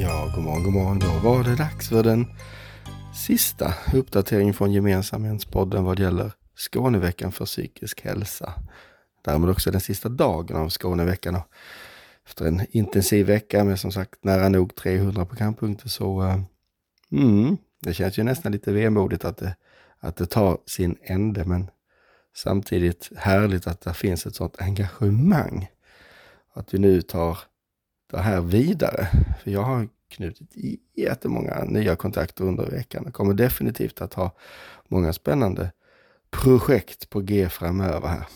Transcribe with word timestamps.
Ja, 0.00 0.32
god 0.34 0.44
morgon, 0.44 0.62
god 0.62 0.72
morgon. 0.72 0.98
Då 0.98 1.28
var 1.28 1.44
det 1.44 1.56
dags 1.56 1.88
för 1.88 2.02
den 2.02 2.26
sista 3.26 3.74
uppdateringen 3.94 4.54
från 4.54 4.72
Gemensamhetspodden 4.72 5.84
vad 5.84 5.98
gäller 5.98 6.32
Skåneveckan 6.56 7.32
för 7.32 7.44
psykisk 7.44 8.00
hälsa. 8.00 8.52
Därmed 9.22 9.50
också 9.50 9.70
den 9.70 9.80
sista 9.80 10.08
dagen 10.08 10.56
av 10.56 10.68
Skåneveckan. 10.68 11.40
Efter 12.26 12.44
en 12.44 12.66
intensiv 12.70 13.26
vecka 13.26 13.64
med 13.64 13.80
som 13.80 13.92
sagt 13.92 14.24
nära 14.24 14.48
nog 14.48 14.74
300 14.74 15.26
programpunkter 15.26 15.88
så 15.88 16.22
uh, 16.22 16.40
mm, 17.12 17.56
det 17.82 17.94
känns 17.94 18.18
ju 18.18 18.22
nästan 18.22 18.52
lite 18.52 18.72
vemodigt 18.72 19.24
att 19.24 19.36
det, 19.36 19.56
att 20.00 20.16
det 20.16 20.26
tar 20.26 20.58
sin 20.66 20.96
ände 21.02 21.44
men 21.44 21.70
samtidigt 22.36 23.10
härligt 23.16 23.66
att 23.66 23.80
det 23.80 23.94
finns 23.94 24.26
ett 24.26 24.34
sådant 24.34 24.60
engagemang. 24.60 25.68
Att 26.54 26.74
vi 26.74 26.78
nu 26.78 27.02
tar 27.02 27.38
det 28.10 28.18
här 28.18 28.40
vidare. 28.40 29.08
För 29.42 29.50
jag 29.50 29.62
har 29.62 29.88
knutit 30.08 30.80
jättemånga 30.94 31.64
nya 31.64 31.96
kontakter 31.96 32.44
under 32.44 32.66
veckan 32.66 33.06
och 33.06 33.14
kommer 33.14 33.34
definitivt 33.34 34.00
att 34.00 34.14
ha 34.14 34.30
många 34.88 35.12
spännande 35.12 35.72
projekt 36.30 37.10
på 37.10 37.20
G 37.20 37.48
framöver 37.48 38.08
här. 38.08 38.26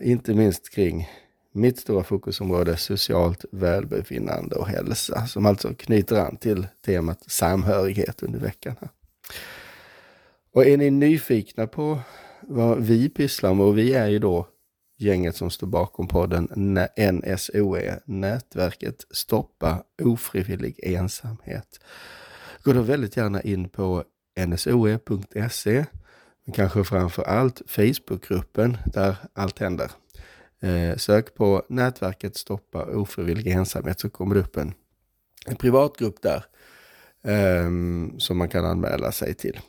Inte 0.00 0.34
minst 0.34 0.74
kring 0.74 1.08
mitt 1.52 1.78
stora 1.78 2.02
fokusområde 2.02 2.76
socialt 2.76 3.44
välbefinnande 3.52 4.56
och 4.56 4.68
hälsa 4.68 5.26
som 5.26 5.46
alltså 5.46 5.74
knyter 5.74 6.16
an 6.16 6.36
till 6.36 6.66
temat 6.86 7.30
samhörighet 7.30 8.22
under 8.22 8.38
veckan. 8.38 8.76
Här. 8.80 8.90
Och 10.52 10.66
är 10.66 10.76
ni 10.76 10.90
nyfikna 10.90 11.66
på 11.66 11.98
vad 12.40 12.82
vi 12.82 13.08
pysslar 13.08 13.54
med 13.54 13.66
och 13.66 13.78
vi 13.78 13.94
är 13.94 14.08
ju 14.08 14.18
då 14.18 14.48
gänget 15.02 15.36
som 15.36 15.50
står 15.50 15.66
bakom 15.66 16.08
podden 16.08 16.48
NSOE, 17.12 18.00
Nätverket 18.04 19.04
Stoppa 19.10 19.82
ofrivillig 20.02 20.80
ensamhet. 20.82 21.80
Gå 22.62 22.72
då 22.72 22.82
väldigt 22.82 23.16
gärna 23.16 23.42
in 23.42 23.68
på 23.68 24.04
nsoe.se, 24.46 25.84
men 26.44 26.54
kanske 26.54 26.84
framför 26.84 27.22
allt 27.22 27.62
Facebookgruppen 27.66 28.76
där 28.84 29.16
allt 29.32 29.58
händer. 29.58 29.90
Eh, 30.60 30.96
sök 30.96 31.34
på 31.34 31.62
Nätverket 31.68 32.36
Stoppa 32.36 32.84
ofrivillig 32.84 33.46
ensamhet 33.46 34.00
så 34.00 34.10
kommer 34.10 34.34
det 34.34 34.40
upp 34.40 34.56
en, 34.56 34.74
en 35.46 35.56
privatgrupp 35.56 36.22
där 36.22 36.44
eh, 37.24 37.70
som 38.18 38.38
man 38.38 38.48
kan 38.48 38.64
anmäla 38.64 39.12
sig 39.12 39.34
till. 39.34 39.60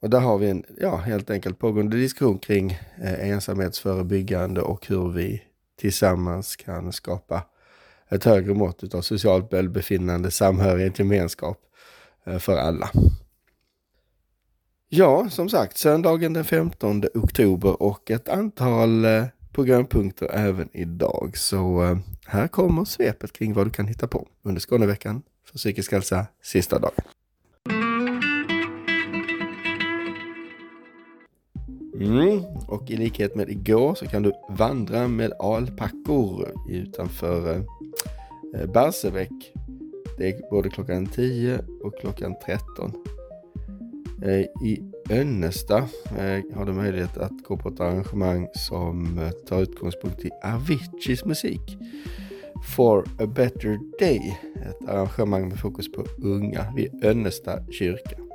Och 0.00 0.10
där 0.10 0.20
har 0.20 0.38
vi 0.38 0.50
en, 0.50 0.64
ja, 0.80 0.96
helt 0.96 1.30
enkelt 1.30 1.58
pågående 1.58 1.96
diskussion 1.96 2.38
kring 2.38 2.70
eh, 3.02 3.30
ensamhetsförebyggande 3.30 4.60
och 4.60 4.86
hur 4.86 5.12
vi 5.12 5.42
tillsammans 5.80 6.56
kan 6.56 6.92
skapa 6.92 7.42
ett 8.08 8.24
högre 8.24 8.54
mått 8.54 8.94
av 8.94 9.02
socialt 9.02 9.52
välbefinnande, 9.52 10.30
samhörighet, 10.30 10.98
gemenskap 10.98 11.58
eh, 12.26 12.38
för 12.38 12.56
alla. 12.56 12.90
Ja, 14.88 15.30
som 15.30 15.48
sagt, 15.48 15.76
söndagen 15.76 16.32
den 16.32 16.44
15 16.44 17.02
oktober 17.14 17.82
och 17.82 18.10
ett 18.10 18.28
antal 18.28 19.04
eh, 19.04 19.24
programpunkter 19.52 20.30
även 20.32 20.68
idag. 20.72 21.36
Så 21.36 21.82
eh, 21.82 21.98
här 22.26 22.48
kommer 22.48 22.84
svepet 22.84 23.32
kring 23.32 23.54
vad 23.54 23.66
du 23.66 23.70
kan 23.70 23.86
hitta 23.86 24.06
på 24.06 24.28
under 24.42 24.60
Skåneveckan 24.60 25.22
för 25.44 25.58
psykisk 25.58 25.92
hälsa 25.92 26.26
sista 26.42 26.78
dagen. 26.78 27.04
Mm. 32.00 32.42
Och 32.66 32.90
i 32.90 32.96
likhet 32.96 33.34
med 33.34 33.50
igår 33.50 33.94
så 33.94 34.06
kan 34.06 34.22
du 34.22 34.32
vandra 34.48 35.08
med 35.08 35.32
alpackor 35.38 36.48
utanför 36.68 37.64
eh, 38.54 38.66
Barsebäck. 38.74 39.52
Det 40.18 40.28
är 40.28 40.50
både 40.50 40.70
klockan 40.70 41.06
10 41.06 41.60
och 41.82 41.98
klockan 42.00 42.34
13. 42.46 42.92
Eh, 44.22 44.40
I 44.64 44.82
Önnesta 45.10 45.78
eh, 46.18 46.56
har 46.56 46.64
du 46.66 46.72
möjlighet 46.72 47.18
att 47.18 47.42
gå 47.44 47.56
på 47.56 47.68
ett 47.68 47.80
arrangemang 47.80 48.48
som 48.54 49.18
eh, 49.18 49.30
tar 49.30 49.62
utgångspunkt 49.62 50.24
i 50.24 50.30
Aviciis 50.44 51.24
musik. 51.24 51.78
For 52.76 53.04
a 53.18 53.26
better 53.26 53.78
day. 53.98 54.38
Ett 54.54 54.88
arrangemang 54.88 55.48
med 55.48 55.58
fokus 55.58 55.92
på 55.92 56.04
unga 56.18 56.72
vid 56.76 57.04
Önnesta 57.04 57.66
kyrka. 57.70 58.27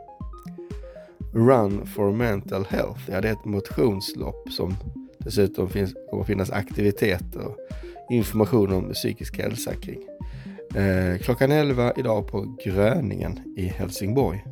Run 1.33 1.85
for 1.85 2.11
Mental 2.11 2.66
Health. 2.69 2.99
Ja, 3.11 3.21
det 3.21 3.27
är 3.27 3.33
ett 3.33 3.45
motionslopp 3.45 4.49
som 4.51 4.75
dessutom 5.17 5.69
finns, 5.69 5.94
kommer 6.09 6.23
att 6.23 6.27
finnas 6.27 6.51
aktiviteter 6.51 7.45
och 7.45 7.57
information 8.09 8.73
om 8.73 8.94
psykisk 8.94 9.38
hälsa 9.38 9.73
kring. 9.75 9.99
Eh, 10.75 11.17
klockan 11.17 11.51
11 11.51 11.94
idag 11.97 12.27
på 12.27 12.57
Gröningen 12.66 13.39
i 13.57 13.66
Helsingborg. 13.66 14.45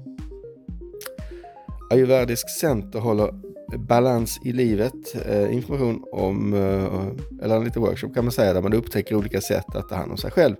Ayurvedisk 1.91 2.49
Center 2.49 2.99
håller 2.99 3.33
Balans 3.77 4.39
i 4.43 4.51
livet, 4.51 5.25
eh, 5.25 5.55
information 5.55 6.03
om, 6.11 6.53
eh, 6.53 7.43
eller 7.45 7.55
en 7.55 7.63
liten 7.63 7.81
workshop 7.81 8.13
kan 8.13 8.25
man 8.25 8.31
säga, 8.31 8.53
där 8.53 8.61
man 8.61 8.73
upptäcker 8.73 9.15
olika 9.15 9.41
sätt 9.41 9.75
att 9.75 9.89
ta 9.89 9.95
hand 9.95 10.11
om 10.11 10.17
sig 10.17 10.31
själv 10.31 10.55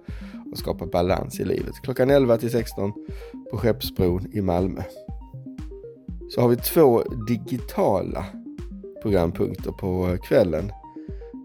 och 0.52 0.58
skapa 0.58 0.86
balans 0.86 1.40
i 1.40 1.46
livet. 1.46 1.74
Klockan 1.84 2.10
11 2.10 2.38
till 2.38 2.52
16 2.52 2.94
på 3.52 3.58
Skeppsbron 3.58 4.28
i 4.34 4.42
Malmö 4.42 4.82
så 6.36 6.42
har 6.42 6.48
vi 6.48 6.56
två 6.56 7.04
digitala 7.28 8.26
programpunkter 9.02 9.72
på 9.72 10.18
kvällen. 10.24 10.72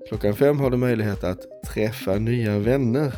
Klockan 0.08 0.34
fem 0.34 0.60
har 0.60 0.70
du 0.70 0.76
möjlighet 0.76 1.24
att 1.24 1.40
träffa 1.66 2.18
nya 2.18 2.58
vänner 2.58 3.14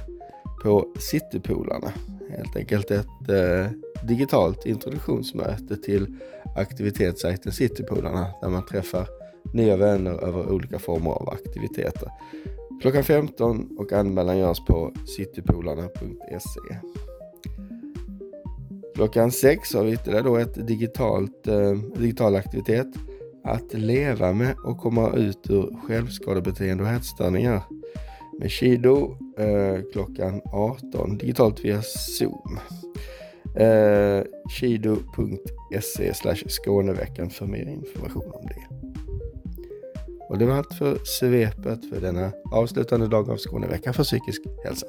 på 0.63 0.95
Citypolarna. 0.99 1.93
Helt 2.31 2.57
enkelt 2.57 2.91
ett 2.91 3.29
eh, 3.29 3.71
digitalt 4.09 4.67
introduktionsmöte 4.67 5.77
till 5.77 6.17
aktivitetssajten 6.57 7.53
Citypolarna 7.53 8.27
där 8.43 8.49
man 8.49 8.67
träffar 8.67 9.07
nya 9.55 9.77
vänner 9.77 10.25
över 10.25 10.53
olika 10.53 10.79
former 10.79 11.11
av 11.11 11.29
aktiviteter. 11.29 12.09
Klockan 12.83 13.05
15 13.05 13.69
och 13.79 13.93
anmälan 13.93 14.39
görs 14.39 14.65
på 14.65 14.93
citypolarna.se. 15.17 16.77
Klockan 18.99 19.31
sex 19.31 19.75
har 19.75 19.85
vi 19.85 19.93
ytterligare 19.93 20.23
då 20.23 20.37
ett 20.37 20.67
digitalt, 20.67 21.47
eh, 21.47 21.73
digital 21.97 22.37
aktivitet. 22.37 22.87
Att 23.45 23.75
leva 23.75 24.33
med 24.33 24.55
och 24.65 24.79
komma 24.79 25.13
ut 25.13 25.51
ur 25.51 25.77
självskadebeteende 25.87 26.85
och 26.85 26.91
ätstörningar. 26.91 27.63
Med 28.39 28.53
Shido 28.53 29.17
eh, 29.39 29.81
klockan 29.93 30.41
18 30.53 31.19
digitalt 31.19 31.65
via 31.65 31.83
Zoom. 31.83 32.59
Eh, 33.57 34.23
Shido.se 34.51 36.15
Skåneveckan 36.49 37.31
för 37.31 37.47
mer 37.47 37.69
information 37.69 38.33
om 38.33 38.47
det. 38.47 38.77
Och 40.29 40.39
det 40.39 40.47
var 40.47 40.55
allt 40.55 40.75
för 40.75 40.99
svepet 41.05 41.91
för 41.91 42.01
denna 42.01 42.33
avslutande 42.53 43.07
dag 43.07 43.31
av 43.31 43.37
Skåneveckan 43.37 43.95
för 43.95 44.05
psykisk 44.05 44.43
hälsa. 44.65 44.87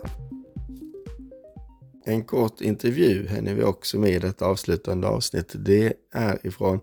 En 2.09 2.24
kort 2.24 2.62
intervju 2.62 3.28
hinner 3.28 3.53
vi 3.53 3.64
också 3.64 4.00
med 4.00 4.12
i 4.12 4.20
detta 4.20 4.46
avslutande 4.46 5.08
avsnitt. 5.08 5.52
Det 5.56 5.94
är 6.12 6.47
ifrån 6.47 6.80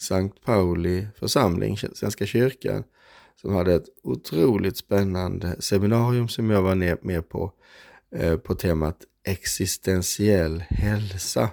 Sankt 0.00 0.44
Pauli 0.44 1.06
församling, 1.16 1.78
Svenska 1.78 2.26
kyrkan, 2.26 2.84
som 3.36 3.54
hade 3.54 3.74
ett 3.74 3.88
otroligt 4.02 4.76
spännande 4.76 5.62
seminarium 5.62 6.28
som 6.28 6.50
jag 6.50 6.62
var 6.62 7.04
med 7.04 7.28
på, 7.28 7.52
eh, 8.10 8.36
på 8.36 8.54
temat 8.54 8.96
existentiell 9.22 10.64
hälsa. 10.68 11.50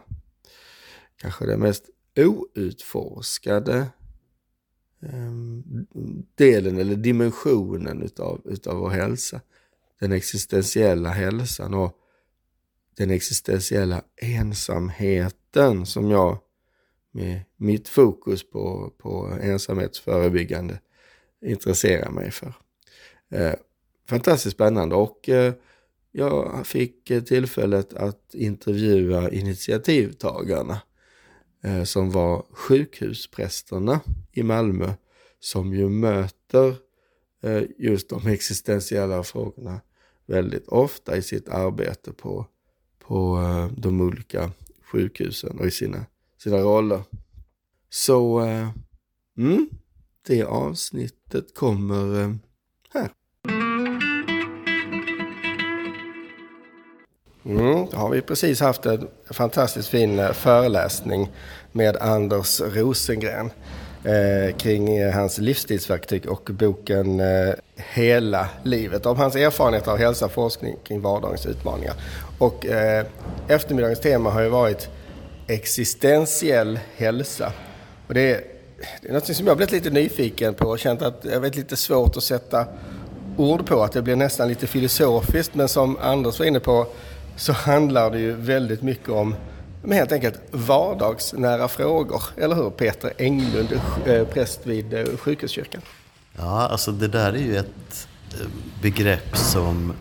Kanske 1.17 1.45
den 1.45 1.59
mest 1.59 1.89
outforskade 2.15 3.85
ehm, 5.01 5.63
delen 6.35 6.77
eller 6.77 6.95
dimensionen 6.95 8.01
utav, 8.01 8.41
utav 8.45 8.77
vår 8.77 8.89
hälsa. 8.89 9.41
Den 9.99 10.11
existentiella 10.11 11.09
hälsan 11.09 11.73
och 11.73 11.97
den 12.97 13.09
existentiella 13.09 14.03
ensamheten 14.15 15.85
som 15.85 16.09
jag 16.09 16.37
med 17.11 17.41
mitt 17.57 17.87
fokus 17.87 18.49
på, 18.49 18.93
på 18.97 19.37
ensamhetsförebyggande 19.41 20.79
intresserar 21.45 22.09
mig 22.11 22.31
för. 22.31 22.53
Eh, 23.29 23.53
fantastiskt 24.09 24.55
spännande 24.55 24.95
och 24.95 25.29
eh, 25.29 25.53
jag 26.11 26.67
fick 26.67 27.09
eh, 27.09 27.23
tillfället 27.23 27.93
att 27.93 28.33
intervjua 28.33 29.29
initiativtagarna 29.29 30.81
eh, 31.63 31.83
som 31.83 32.11
var 32.11 32.45
sjukhusprästerna 32.51 33.99
i 34.31 34.43
Malmö 34.43 34.93
som 35.39 35.73
ju 35.73 35.89
möter 35.89 36.75
eh, 37.43 37.63
just 37.77 38.09
de 38.09 38.27
existentiella 38.27 39.23
frågorna 39.23 39.81
väldigt 40.25 40.67
ofta 40.67 41.17
i 41.17 41.21
sitt 41.21 41.49
arbete 41.49 42.13
på 42.13 42.47
på 43.11 43.41
eh, 43.41 43.77
de 43.77 44.01
olika 44.01 44.51
sjukhusen 44.91 45.59
och 45.59 45.65
i 45.65 45.71
sina, 45.71 46.05
sina 46.43 46.57
roller. 46.57 47.01
Så 47.89 48.41
eh, 48.41 48.69
mm, 49.37 49.69
det 50.27 50.43
avsnittet 50.43 51.55
kommer 51.55 52.21
eh, 52.21 52.33
här. 52.93 53.09
Mm, 57.45 57.87
då 57.91 57.97
har 57.97 58.09
vi 58.09 58.21
precis 58.21 58.59
haft 58.59 58.85
en 58.85 59.07
fantastiskt 59.29 59.89
fin 59.89 60.19
eh, 60.19 60.31
föreläsning 60.31 61.29
med 61.71 61.97
Anders 61.97 62.61
Rosengren 62.61 63.51
eh, 64.03 64.55
kring 64.57 64.97
eh, 64.97 65.13
hans 65.13 65.37
livsstilsverktyg 65.37 66.29
och 66.29 66.49
boken 66.53 67.19
eh, 67.19 67.53
Hela 67.93 68.49
livet. 68.63 69.05
Om 69.05 69.17
hans 69.17 69.35
erfarenheter 69.35 69.91
av 69.91 69.97
hälsa 69.97 70.25
och 70.25 70.31
forskning 70.31 70.75
kring 70.83 71.01
vardagens 71.01 71.45
utmaningar. 71.45 71.93
Och 72.37 72.65
eh, 72.65 73.05
eftermiddagens 73.47 73.99
tema 73.99 74.29
har 74.29 74.41
ju 74.41 74.49
varit 74.49 74.89
existentiell 75.47 76.79
hälsa. 76.95 77.53
Och 78.07 78.13
det 78.13 78.21
är, 78.21 78.41
det 79.01 79.09
är 79.09 79.13
något 79.13 79.35
som 79.35 79.47
jag 79.47 79.57
blivit 79.57 79.71
lite 79.71 79.89
nyfiken 79.89 80.53
på 80.53 80.65
och 80.65 80.79
känt 80.79 81.01
att 81.01 81.25
jag 81.31 81.39
vet 81.39 81.55
lite 81.55 81.77
svårt 81.77 82.17
att 82.17 82.23
sätta 82.23 82.65
ord 83.37 83.65
på. 83.65 83.83
Att 83.83 83.91
det 83.91 84.01
blir 84.01 84.15
nästan 84.15 84.47
lite 84.47 84.67
filosofiskt. 84.67 85.55
Men 85.55 85.67
som 85.67 85.97
Anders 86.01 86.39
var 86.39 86.45
inne 86.45 86.59
på 86.59 86.87
så 87.35 87.53
handlar 87.53 88.11
det 88.11 88.19
ju 88.19 88.31
väldigt 88.31 88.81
mycket 88.81 89.09
om 89.09 89.35
men 89.83 89.97
helt 89.97 90.11
enkelt 90.11 90.41
vardagsnära 90.51 91.67
frågor. 91.67 92.23
Eller 92.37 92.55
hur 92.55 92.69
Peter 92.69 93.13
Englund, 93.17 93.81
eh, 94.05 94.27
präst 94.27 94.59
vid 94.67 94.93
eh, 94.93 95.17
sjukhuskyrkan? 95.17 95.81
Ja, 96.37 96.67
alltså 96.67 96.91
det 96.91 97.07
där 97.07 97.33
är 97.33 97.37
ju 97.37 97.57
ett 97.57 98.07
eh, 98.33 98.47
begrepp 98.81 99.37
som 99.37 99.93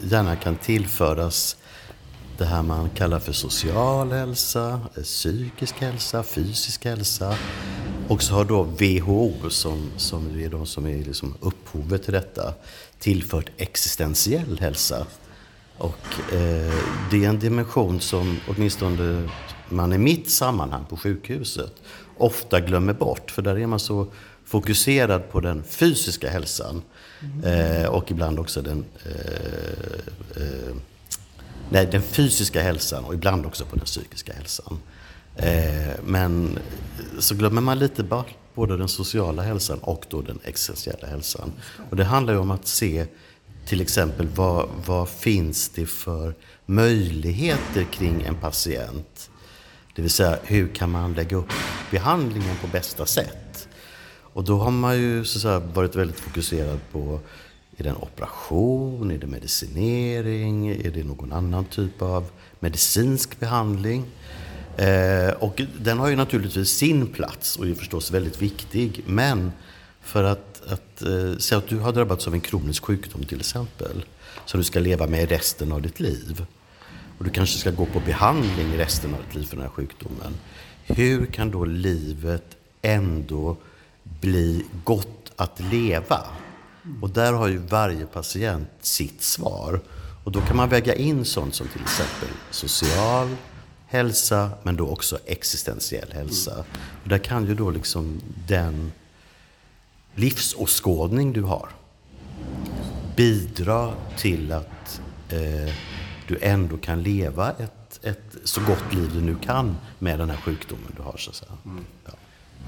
gärna 0.00 0.36
kan 0.36 0.56
tillföras 0.56 1.56
det 2.38 2.44
här 2.44 2.62
man 2.62 2.90
kallar 2.90 3.18
för 3.18 3.32
social 3.32 4.12
hälsa, 4.12 4.80
psykisk 5.02 5.74
hälsa, 5.80 6.22
fysisk 6.22 6.84
hälsa. 6.84 7.36
Och 8.08 8.22
så 8.22 8.34
har 8.34 8.44
då 8.44 8.62
WHO, 8.62 9.50
som, 9.50 9.90
som 9.96 10.40
är 10.40 10.48
de 10.48 10.66
som 10.66 10.86
är 10.86 11.04
liksom 11.04 11.34
upphovet 11.40 12.02
till 12.02 12.12
detta, 12.12 12.54
tillfört 12.98 13.50
existentiell 13.56 14.58
hälsa. 14.60 15.06
Och 15.80 16.32
eh, 16.32 16.74
det 17.10 17.24
är 17.24 17.28
en 17.28 17.38
dimension 17.38 18.00
som 18.00 18.40
åtminstone 18.48 19.28
man 19.68 19.92
i 19.92 19.98
mitt 19.98 20.30
sammanhang 20.30 20.84
på 20.88 20.96
sjukhuset 20.96 21.72
ofta 22.16 22.60
glömmer 22.60 22.92
bort. 22.92 23.30
För 23.30 23.42
där 23.42 23.58
är 23.58 23.66
man 23.66 23.80
så 23.80 24.06
fokuserad 24.44 25.30
på 25.30 25.40
den 25.40 25.62
fysiska 25.62 26.30
hälsan 26.30 26.82
eh, 27.44 27.88
och 27.88 28.10
ibland 28.10 28.38
också 28.38 28.62
den, 28.62 28.84
eh, 29.04 30.42
eh 30.42 30.74
nej, 31.68 31.88
den 31.92 32.02
fysiska 32.02 32.62
hälsan 32.62 33.04
och 33.04 33.14
ibland 33.14 33.46
också 33.46 33.64
på 33.64 33.76
den 33.76 33.84
psykiska 33.84 34.32
hälsan. 34.32 34.78
Eh, 35.36 35.94
men 36.04 36.58
så 37.18 37.34
glömmer 37.34 37.60
man 37.60 37.78
lite 37.78 38.02
bort 38.02 38.34
både 38.54 38.76
den 38.76 38.88
sociala 38.88 39.42
hälsan 39.42 39.78
och 39.78 40.04
då 40.08 40.20
den 40.20 40.38
existentiella 40.44 41.08
hälsan. 41.08 41.52
Och 41.90 41.96
det 41.96 42.04
handlar 42.04 42.34
ju 42.34 42.40
om 42.40 42.50
att 42.50 42.66
se 42.66 43.06
till 43.70 43.80
exempel 43.80 44.28
vad, 44.34 44.68
vad 44.86 45.08
finns 45.08 45.68
det 45.68 45.86
för 45.86 46.34
möjligheter 46.66 47.84
kring 47.84 48.22
en 48.22 48.34
patient? 48.34 49.30
Det 49.94 50.02
vill 50.02 50.10
säga 50.10 50.38
hur 50.44 50.68
kan 50.68 50.90
man 50.90 51.14
lägga 51.14 51.36
upp 51.36 51.52
behandlingen 51.90 52.56
på 52.60 52.66
bästa 52.66 53.06
sätt? 53.06 53.68
Och 54.32 54.44
då 54.44 54.58
har 54.58 54.70
man 54.70 54.98
ju 54.98 55.24
så 55.24 55.40
säga, 55.40 55.58
varit 55.58 55.96
väldigt 55.96 56.20
fokuserad 56.20 56.78
på 56.92 57.20
är 57.76 57.82
det 57.82 57.90
en 57.90 57.96
operation? 57.96 59.10
Är 59.10 59.18
det 59.18 59.26
medicinering? 59.26 60.68
Är 60.68 60.90
det 60.90 61.04
någon 61.04 61.32
annan 61.32 61.64
typ 61.64 62.02
av 62.02 62.30
medicinsk 62.60 63.40
behandling? 63.40 64.04
Eh, 64.76 65.30
och 65.30 65.62
den 65.80 65.98
har 65.98 66.08
ju 66.08 66.16
naturligtvis 66.16 66.68
sin 66.68 67.06
plats 67.06 67.56
och 67.56 67.66
är 67.66 67.74
förstås 67.74 68.10
väldigt 68.10 68.42
viktig. 68.42 69.02
Men 69.06 69.52
för 70.02 70.24
att 70.24 70.50
att 70.72 71.02
eh, 71.02 71.36
säga 71.38 71.58
att 71.58 71.68
du 71.68 71.78
har 71.78 71.92
drabbats 71.92 72.26
av 72.26 72.34
en 72.34 72.40
kronisk 72.40 72.84
sjukdom 72.84 73.24
till 73.24 73.40
exempel, 73.40 74.04
som 74.46 74.60
du 74.60 74.64
ska 74.64 74.80
leva 74.80 75.06
med 75.06 75.28
resten 75.28 75.72
av 75.72 75.82
ditt 75.82 76.00
liv. 76.00 76.46
Och 77.18 77.24
du 77.24 77.30
kanske 77.30 77.58
ska 77.58 77.70
gå 77.70 77.86
på 77.86 78.00
behandling 78.00 78.78
resten 78.78 79.14
av 79.14 79.20
ditt 79.26 79.34
liv 79.34 79.46
för 79.46 79.56
den 79.56 79.64
här 79.64 79.72
sjukdomen. 79.72 80.34
Hur 80.82 81.26
kan 81.26 81.50
då 81.50 81.64
livet 81.64 82.56
ändå 82.82 83.56
bli 84.02 84.64
gott 84.84 85.32
att 85.36 85.60
leva? 85.60 86.26
Och 87.00 87.10
där 87.10 87.32
har 87.32 87.48
ju 87.48 87.58
varje 87.58 88.06
patient 88.06 88.68
sitt 88.80 89.22
svar. 89.22 89.80
Och 90.24 90.32
då 90.32 90.40
kan 90.40 90.56
man 90.56 90.68
väga 90.68 90.94
in 90.94 91.24
sånt 91.24 91.54
som 91.54 91.68
till 91.68 91.82
exempel 91.82 92.28
social 92.50 93.36
hälsa, 93.86 94.50
men 94.62 94.76
då 94.76 94.88
också 94.88 95.18
existentiell 95.26 96.12
hälsa. 96.12 96.64
Och 97.02 97.08
där 97.08 97.18
kan 97.18 97.46
ju 97.46 97.54
då 97.54 97.70
liksom 97.70 98.20
den 98.48 98.92
livsåskådning 100.14 101.32
du 101.32 101.42
har 101.42 101.68
bidra 103.20 103.92
till 104.16 104.52
att 104.52 105.00
eh, 105.28 105.74
du 106.28 106.38
ändå 106.40 106.76
kan 106.76 107.02
leva 107.02 107.50
ett, 107.50 108.00
ett 108.02 108.36
så 108.44 108.60
gott 108.60 108.94
liv 108.94 109.10
du 109.14 109.20
nu 109.20 109.36
kan 109.42 109.76
med 109.98 110.18
den 110.18 110.30
här 110.30 110.36
sjukdomen 110.36 110.92
du 110.96 111.02
har. 111.02 111.16
Så. 111.16 111.44
Mm. 111.64 111.84
Ja. 112.04 112.10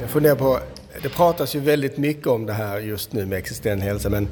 Jag 0.00 0.10
funderar 0.10 0.36
på, 0.36 0.58
det 1.02 1.08
pratas 1.08 1.54
ju 1.54 1.60
väldigt 1.60 1.98
mycket 1.98 2.26
om 2.26 2.46
det 2.46 2.52
här 2.52 2.78
just 2.78 3.12
nu 3.12 3.26
med 3.26 3.38
existentiell 3.38 3.80
hälsa, 3.80 4.10
men 4.10 4.28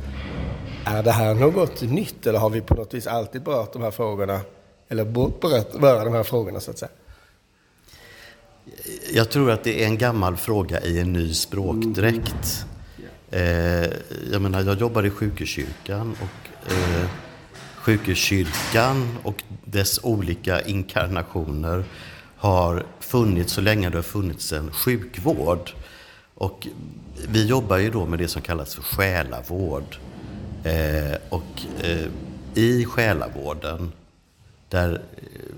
är 0.84 1.02
det 1.02 1.12
här 1.12 1.34
något 1.34 1.82
nytt 1.82 2.26
eller 2.26 2.38
har 2.38 2.50
vi 2.50 2.60
på 2.60 2.74
något 2.74 2.94
vis 2.94 3.06
alltid 3.06 3.42
berört 3.42 3.72
de 3.72 3.82
här 3.82 3.90
frågorna? 3.90 4.40
Eller 4.88 5.04
berört, 5.04 5.80
berört 5.80 6.04
de 6.04 6.14
här 6.14 6.22
frågorna 6.22 6.60
så 6.60 6.70
att 6.70 6.78
säga? 6.78 6.90
Jag 9.12 9.30
tror 9.30 9.50
att 9.50 9.64
det 9.64 9.82
är 9.82 9.86
en 9.86 9.98
gammal 9.98 10.36
fråga 10.36 10.80
i 10.80 11.00
en 11.00 11.12
ny 11.12 11.34
språkdräkt. 11.34 12.66
Eh, 13.31 13.91
jag 14.32 14.43
menar, 14.43 14.62
jag 14.62 14.81
jobbar 14.81 15.06
i 15.06 15.11
sjukhuskyrkan 15.11 16.17
och 16.21 16.71
eh, 16.73 17.11
sjukhuskyrkan 17.77 19.19
och 19.23 19.43
dess 19.65 20.00
olika 20.03 20.61
inkarnationer 20.61 21.85
har 22.37 22.87
funnits 23.00 23.53
så 23.53 23.61
länge 23.61 23.91
det 23.91 23.99
har 23.99 24.03
funnits 24.03 24.53
en 24.53 24.73
sjukvård. 24.73 25.71
Och 26.35 26.67
vi 27.29 27.47
jobbar 27.47 27.77
ju 27.79 27.91
då 27.91 28.06
med 28.06 28.19
det 28.19 28.29
som 28.29 28.43
kallas 28.43 28.75
för 28.75 28.82
själavård. 28.82 29.97
Eh, 30.65 31.17
och 31.29 31.62
eh, 31.82 32.06
i 32.55 32.85
själavården, 32.85 33.93
där 34.69 35.03
eh, 35.17 35.55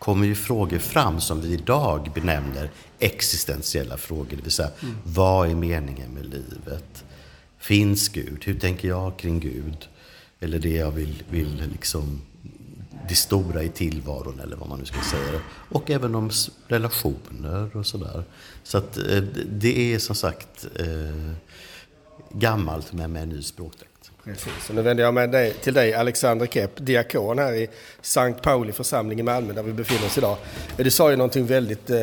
kommer 0.00 0.26
ju 0.26 0.34
frågor 0.34 0.78
fram 0.78 1.20
som 1.20 1.40
vi 1.40 1.52
idag 1.52 2.10
benämner 2.14 2.70
existentiella 2.98 3.96
frågor. 3.96 4.36
Det 4.36 4.42
vill 4.42 4.52
säga, 4.52 4.70
mm. 4.82 4.96
vad 5.04 5.50
är 5.50 5.54
meningen 5.54 6.10
med 6.10 6.24
livet? 6.24 7.04
Finns 7.58 8.08
Gud? 8.08 8.44
Hur 8.44 8.58
tänker 8.58 8.88
jag 8.88 9.16
kring 9.16 9.40
Gud? 9.40 9.88
Eller 10.40 10.58
det 10.58 10.74
jag 10.74 10.90
vill, 10.90 11.22
vill 11.30 11.62
liksom, 11.72 12.20
det 13.08 13.14
stora 13.14 13.62
i 13.62 13.68
tillvaron 13.68 14.40
eller 14.40 14.56
vad 14.56 14.68
man 14.68 14.78
nu 14.78 14.84
ska 14.84 15.00
säga. 15.00 15.40
Och 15.68 15.90
även 15.90 16.14
om 16.14 16.30
relationer 16.68 17.76
och 17.76 17.86
sådär. 17.86 18.24
Så 18.62 18.78
att 18.78 18.96
eh, 18.96 19.22
det 19.50 19.94
är 19.94 19.98
som 19.98 20.16
sagt 20.16 20.66
eh, 20.76 21.32
gammalt 22.30 22.92
men 22.92 23.12
med 23.12 23.22
en 23.22 23.28
ny 23.28 23.42
språkdräkt. 23.42 23.90
Precis, 24.24 24.68
och 24.68 24.74
nu 24.74 24.82
vänder 24.82 25.04
jag 25.04 25.14
mig 25.14 25.28
dig, 25.28 25.52
till 25.52 25.74
dig 25.74 25.94
Alexander 25.94 26.46
Kepp, 26.46 26.70
diakon 26.76 27.38
här 27.38 27.52
i 27.52 27.68
Sankt 28.00 28.42
Pauli 28.42 28.72
församling 28.72 29.20
i 29.20 29.22
Malmö 29.22 29.52
där 29.52 29.62
vi 29.62 29.72
befinner 29.72 30.06
oss 30.06 30.18
idag. 30.18 30.36
Du 30.76 30.90
sa 30.90 31.10
ju 31.10 31.16
någonting 31.16 31.46
väldigt 31.46 31.90
eh, 31.90 31.98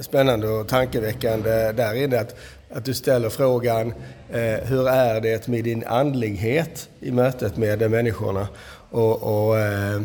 spännande 0.00 0.48
och 0.48 0.68
tankeväckande 0.68 1.72
där 1.72 1.94
inne. 1.94 2.20
Att, 2.20 2.36
att 2.70 2.84
du 2.84 2.94
ställer 2.94 3.28
frågan 3.28 3.94
eh, 4.30 4.40
hur 4.42 4.88
är 4.88 5.20
det 5.20 5.48
med 5.48 5.64
din 5.64 5.84
andlighet 5.86 6.88
i 7.00 7.10
mötet 7.10 7.56
med 7.56 7.90
människorna? 7.90 8.48
Och, 8.90 9.22
och 9.22 9.58
eh, 9.58 10.02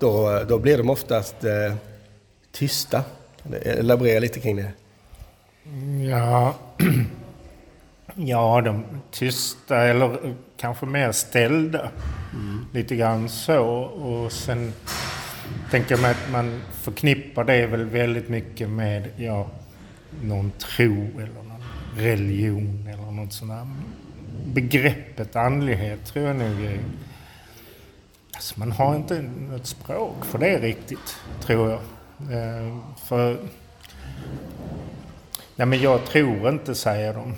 då, 0.00 0.44
då 0.48 0.58
blir 0.58 0.78
de 0.78 0.90
oftast 0.90 1.44
eh, 1.44 1.74
tysta. 2.52 3.04
Elaborera 3.62 4.20
lite 4.20 4.40
kring 4.40 4.56
det. 4.56 4.72
Ja, 6.10 6.54
Ja, 8.14 8.60
de 8.60 8.84
tysta 9.10 9.78
eller 9.78 10.34
kanske 10.56 10.86
mer 10.86 11.12
ställda. 11.12 11.90
Mm. 12.32 12.66
Lite 12.72 12.96
grann 12.96 13.28
så. 13.28 13.64
Och 13.82 14.32
sen 14.32 14.72
tänker 15.70 15.90
jag 15.90 16.02
mig 16.02 16.10
att 16.10 16.30
man 16.32 16.62
förknippar 16.72 17.44
det 17.44 17.66
väl 17.66 17.84
väldigt 17.84 18.28
mycket 18.28 18.68
med 18.68 19.08
ja, 19.16 19.46
någon 20.22 20.50
tro 20.50 21.06
eller 21.14 21.42
någon 21.42 21.64
religion 21.96 22.88
eller 22.92 23.10
något 23.10 23.32
sånt 23.32 23.50
där. 23.50 23.66
Begreppet 24.46 25.36
andlighet 25.36 26.04
tror 26.04 26.26
jag 26.26 26.36
nog 26.36 26.64
är... 26.64 26.78
Alltså 28.34 28.60
man 28.60 28.72
har 28.72 28.96
inte 28.96 29.22
något 29.22 29.66
språk 29.66 30.24
för 30.24 30.38
det 30.38 30.58
riktigt, 30.58 31.16
tror 31.40 31.70
jag. 31.70 31.80
Eh, 32.32 32.78
för... 33.04 33.38
Nej 35.56 35.66
men 35.66 35.80
jag 35.80 36.04
tror 36.04 36.48
inte, 36.48 36.74
säger 36.74 37.14
de. 37.14 37.34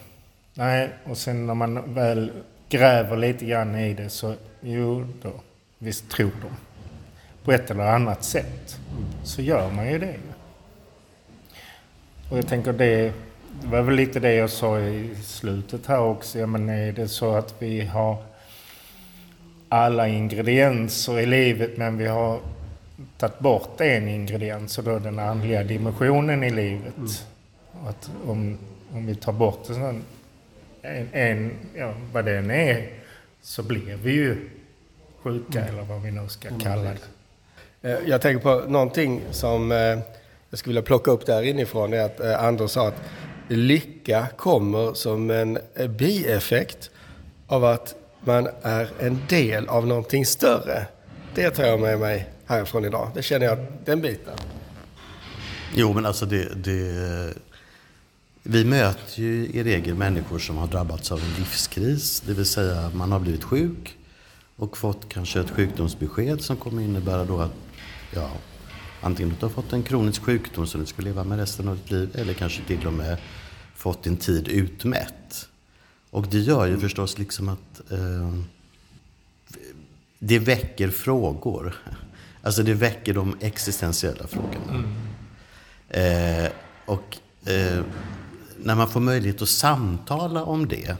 Nej, 0.54 0.90
och 1.04 1.18
sen 1.18 1.46
när 1.46 1.54
man 1.54 1.94
väl 1.94 2.32
gräver 2.68 3.16
lite 3.16 3.44
grann 3.44 3.74
i 3.74 3.94
det 3.94 4.10
så, 4.10 4.34
jo 4.60 5.06
då, 5.22 5.32
visst 5.78 6.10
tror 6.10 6.30
de. 6.42 6.56
På 7.44 7.52
ett 7.52 7.70
eller 7.70 7.84
annat 7.84 8.24
sätt 8.24 8.78
så 9.24 9.42
gör 9.42 9.70
man 9.70 9.92
ju 9.92 9.98
det. 9.98 10.16
Och 12.30 12.38
jag 12.38 12.48
tänker 12.48 12.72
det, 12.72 13.12
det 13.62 13.66
var 13.66 13.82
väl 13.82 13.94
lite 13.94 14.20
det 14.20 14.34
jag 14.34 14.50
sa 14.50 14.80
i 14.80 15.14
slutet 15.22 15.86
här 15.86 16.00
också. 16.00 16.38
Ja, 16.38 16.46
men 16.46 16.68
är 16.68 16.92
det 16.92 17.08
så 17.08 17.34
att 17.34 17.54
vi 17.58 17.80
har 17.80 18.16
alla 19.68 20.08
ingredienser 20.08 21.20
i 21.20 21.26
livet 21.26 21.76
men 21.76 21.98
vi 21.98 22.06
har 22.06 22.40
tagit 23.18 23.38
bort 23.38 23.80
en 23.80 24.08
ingrediens 24.08 24.78
och 24.78 24.84
då 24.84 24.98
den 24.98 25.18
andliga 25.18 25.64
dimensionen 25.64 26.44
i 26.44 26.50
livet. 26.50 26.96
Mm. 26.96 27.08
Att 27.86 28.10
om, 28.26 28.58
om 28.92 29.06
vi 29.06 29.14
tar 29.14 29.32
bort 29.32 29.68
en, 29.68 29.74
sån, 29.74 30.02
en, 30.84 31.08
en 31.12 31.52
ja, 31.74 31.94
vad 32.12 32.24
den 32.24 32.50
är 32.50 32.90
så 33.42 33.62
blir 33.62 33.96
vi 33.96 34.12
ju 34.12 34.50
sjuka 35.22 35.60
mm. 35.60 35.74
eller 35.74 35.82
vad 35.82 36.02
vi 36.02 36.10
nu 36.10 36.28
ska 36.28 36.48
kalla 36.58 36.90
det. 37.82 37.90
Eh, 37.90 37.98
jag 38.06 38.20
tänker 38.20 38.42
på 38.42 38.70
någonting 38.70 39.22
som 39.30 39.72
eh, 39.72 39.78
jag 40.50 40.58
skulle 40.58 40.70
vilja 40.70 40.82
plocka 40.82 41.10
upp 41.10 41.26
där 41.26 41.42
inifrån. 41.42 41.92
är 41.92 42.00
att 42.00 42.20
eh, 42.20 42.44
Anders 42.44 42.70
sa 42.70 42.88
att 42.88 43.02
lycka 43.48 44.26
kommer 44.36 44.94
som 44.94 45.30
en 45.30 45.58
bieffekt 45.88 46.90
av 47.46 47.64
att 47.64 47.94
man 48.20 48.48
är 48.62 48.88
en 49.00 49.18
del 49.28 49.68
av 49.68 49.86
någonting 49.86 50.26
större. 50.26 50.86
Det 51.34 51.50
tar 51.50 51.64
jag 51.64 51.80
med 51.80 51.98
mig 51.98 52.28
härifrån 52.46 52.84
idag. 52.84 53.10
Det 53.14 53.22
känner 53.22 53.46
jag, 53.46 53.66
den 53.84 54.00
biten. 54.00 54.34
Jo, 55.74 55.92
men 55.92 56.06
alltså 56.06 56.26
det, 56.26 56.48
det... 56.54 57.34
Vi 58.46 58.64
möter 58.64 59.22
ju 59.22 59.46
i 59.46 59.62
regel 59.62 59.94
människor 59.94 60.38
som 60.38 60.56
har 60.56 60.66
drabbats 60.66 61.12
av 61.12 61.20
en 61.20 61.34
livskris. 61.38 62.20
Det 62.26 62.34
vill 62.34 62.46
säga 62.46 62.90
man 62.94 63.12
har 63.12 63.20
blivit 63.20 63.44
sjuk 63.44 63.96
och 64.56 64.78
fått 64.78 65.08
kanske 65.08 65.40
ett 65.40 65.50
sjukdomsbesked 65.50 66.40
som 66.40 66.56
kommer 66.56 66.82
innebära 66.82 67.24
då 67.24 67.40
att 67.40 67.54
ja, 68.14 68.30
antingen 69.00 69.32
att 69.32 69.40
du 69.40 69.46
har 69.46 69.50
fått 69.50 69.72
en 69.72 69.82
kronisk 69.82 70.22
sjukdom 70.22 70.66
som 70.66 70.80
du 70.80 70.86
ska 70.86 71.02
leva 71.02 71.24
med 71.24 71.38
resten 71.38 71.68
av 71.68 71.76
ditt 71.76 71.90
liv 71.90 72.10
eller 72.14 72.34
kanske 72.34 72.62
till 72.62 72.86
och 72.86 72.92
med 72.92 73.18
fått 73.74 74.02
din 74.02 74.16
tid 74.16 74.48
utmätt. 74.48 75.48
Och 76.10 76.26
det 76.26 76.38
gör 76.38 76.66
ju 76.66 76.80
förstås 76.80 77.18
liksom 77.18 77.48
att 77.48 77.92
eh, 77.92 78.34
det 80.18 80.38
väcker 80.38 80.90
frågor. 80.90 81.74
Alltså 82.42 82.62
det 82.62 82.74
väcker 82.74 83.14
de 83.14 83.36
existentiella 83.40 84.26
frågorna. 84.26 84.84
Mm. 85.90 86.44
Eh, 86.44 86.50
och 86.86 87.16
eh, 87.46 87.84
när 88.64 88.74
man 88.74 88.88
får 88.88 89.00
möjlighet 89.00 89.42
att 89.42 89.48
samtala 89.48 90.44
om 90.44 90.68
det, 90.68 90.96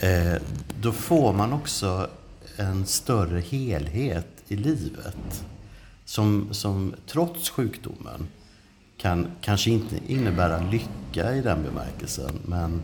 eh, 0.00 0.42
då 0.80 0.92
får 0.92 1.32
man 1.32 1.52
också 1.52 2.10
en 2.56 2.86
större 2.86 3.40
helhet 3.40 4.26
i 4.48 4.56
livet. 4.56 5.44
Som, 6.04 6.48
som 6.50 6.94
trots 7.06 7.50
sjukdomen 7.50 8.28
kan 8.96 9.26
kanske 9.40 9.70
inte 9.70 9.96
innebära 10.06 10.70
lycka 10.70 11.34
i 11.34 11.40
den 11.40 11.62
bemärkelsen, 11.62 12.38
men 12.44 12.82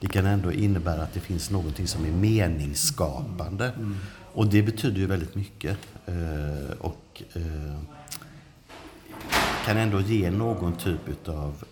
det 0.00 0.06
kan 0.06 0.26
ändå 0.26 0.52
innebära 0.52 1.02
att 1.02 1.14
det 1.14 1.20
finns 1.20 1.50
någonting 1.50 1.86
som 1.86 2.04
är 2.04 2.10
meningsskapande. 2.10 3.72
Mm. 3.76 3.96
Och 4.32 4.46
det 4.46 4.62
betyder 4.62 4.98
ju 4.98 5.06
väldigt 5.06 5.34
mycket. 5.34 5.78
Eh, 6.06 6.76
och 6.78 7.22
eh, 7.32 7.80
kan 9.66 9.76
ändå 9.76 10.00
ge 10.00 10.30
någon 10.30 10.76
typ 10.76 11.28
av 11.28 11.64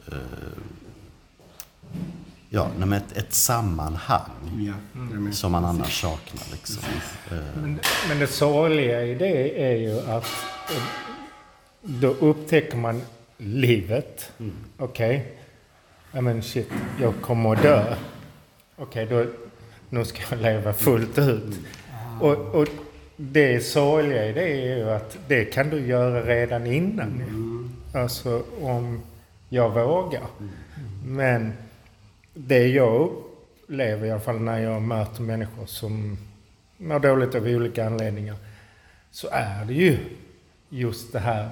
ja, 2.55 2.71
ett, 2.97 3.17
ett 3.17 3.33
sammanhang 3.33 4.31
ja, 4.59 5.01
mm. 5.01 5.33
som 5.33 5.53
man 5.53 5.65
annars 5.65 6.01
saknar. 6.01 6.43
Liksom. 6.53 6.83
Eh. 7.31 7.37
Men, 7.63 7.81
men 8.09 8.19
det 8.19 8.27
sorgliga 8.27 9.03
i 9.03 9.15
det 9.15 9.63
är 9.65 9.77
ju 9.77 10.01
att 10.01 10.27
eh, 10.71 10.83
då 11.83 12.09
upptäcker 12.09 12.77
man 12.77 13.03
livet. 13.37 14.33
Mm. 14.39 14.53
Okej, 14.79 15.37
okay. 16.11 16.23
men 16.23 16.43
shit, 16.43 16.69
jag 17.01 17.15
kommer 17.21 17.53
att 17.53 17.63
dö. 17.63 17.97
Okej, 18.77 19.05
okay, 19.05 19.25
då, 19.25 19.31
nu 19.91 20.05
ska 20.05 20.23
jag 20.31 20.43
leva 20.43 20.73
fullt 20.73 21.19
ut. 21.19 21.43
Mm. 21.43 22.21
Och, 22.21 22.55
och 22.55 22.69
det 23.17 23.61
sorgliga 23.61 24.29
i 24.29 24.33
det 24.33 24.43
är 24.43 24.77
ju 24.77 24.91
att 24.91 25.19
det 25.29 25.45
kan 25.45 25.71
du 25.71 25.87
göra 25.87 26.23
redan 26.23 26.67
innan. 26.67 27.13
Mm. 27.13 27.71
Alltså 27.95 28.43
om 28.63 29.03
jag 29.49 29.71
vågar. 29.71 30.23
Mm. 30.41 30.51
Men 31.05 31.53
det 32.35 32.69
jag 32.69 33.11
upplever 33.63 34.07
i 34.07 34.11
alla 34.11 34.21
fall 34.21 34.41
när 34.41 34.59
jag 34.59 34.83
möter 34.83 35.23
människor 35.23 35.67
som 35.67 36.19
mår 36.77 36.99
dåligt 36.99 37.35
av 37.35 37.47
olika 37.47 37.87
anledningar. 37.87 38.37
Så 39.11 39.29
är 39.33 39.65
det 39.65 39.75
ju 39.75 39.99
just 40.69 41.13
det 41.13 41.19
här. 41.19 41.51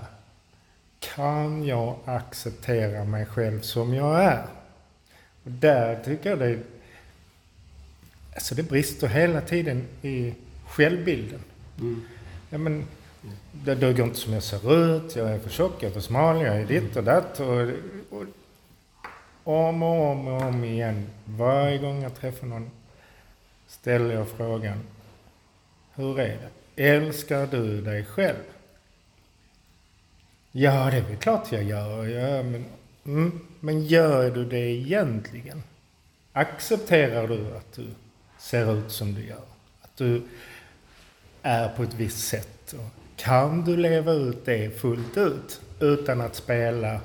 Kan 1.00 1.66
jag 1.66 1.96
acceptera 2.04 3.04
mig 3.04 3.26
själv 3.26 3.60
som 3.60 3.94
jag 3.94 4.24
är? 4.24 4.46
Och 5.44 5.50
där 5.50 6.02
tycker 6.04 6.30
jag 6.30 6.38
det 6.38 6.58
Alltså 8.34 8.54
det 8.54 8.62
brister 8.62 9.08
hela 9.08 9.40
tiden 9.40 9.84
i 10.02 10.34
självbilden. 10.68 11.40
Mm. 11.80 12.02
Ja, 12.50 12.58
men, 12.58 12.86
det 13.52 13.74
duger 13.74 14.04
inte 14.04 14.18
som 14.18 14.32
jag 14.32 14.42
ser 14.42 14.96
ut, 14.96 15.16
jag 15.16 15.30
är 15.30 15.38
för 15.38 15.50
tjock, 15.50 15.72
jag 15.80 15.88
är 15.88 15.94
för 15.94 16.00
smal, 16.00 16.42
jag 16.42 16.56
är 16.56 16.66
ditt 16.66 16.96
och 16.96 17.04
datt. 17.04 17.40
Och, 17.40 17.60
och, 18.10 18.24
om 19.44 19.82
och 19.82 20.10
om 20.10 20.28
och 20.28 20.42
om 20.42 20.64
igen, 20.64 21.06
varje 21.24 21.78
gång 21.78 22.02
jag 22.02 22.14
träffar 22.14 22.46
någon, 22.46 22.70
ställer 23.66 24.14
jag 24.14 24.28
frågan, 24.28 24.78
hur 25.94 26.20
är 26.20 26.38
det? 26.38 26.50
Älskar 26.84 27.46
du 27.46 27.80
dig 27.80 28.04
själv? 28.04 28.44
Ja, 30.52 30.90
det 30.90 30.96
är 30.96 31.02
väl 31.02 31.16
klart 31.16 31.52
jag 31.52 31.62
gör. 31.62 32.06
Ja, 32.06 32.42
men, 32.42 32.64
mm, 33.04 33.40
men 33.60 33.84
gör 33.84 34.30
du 34.30 34.44
det 34.44 34.58
egentligen? 34.58 35.62
Accepterar 36.32 37.28
du 37.28 37.56
att 37.56 37.72
du 37.72 37.86
ser 38.38 38.78
ut 38.78 38.90
som 38.90 39.14
du 39.14 39.26
gör? 39.26 39.44
Att 39.82 39.96
du 39.96 40.22
är 41.42 41.68
på 41.68 41.82
ett 41.82 41.94
visst 41.94 42.28
sätt? 42.28 42.74
Kan 43.16 43.64
du 43.64 43.76
leva 43.76 44.12
ut 44.12 44.44
det 44.44 44.80
fullt 44.80 45.16
ut 45.16 45.60
utan 45.80 46.20
att 46.20 46.34
spela 46.34 47.00